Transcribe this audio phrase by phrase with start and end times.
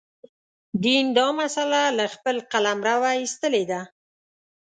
[0.83, 3.81] دین دا مسأله له خپل قلمروه ایستلې ده.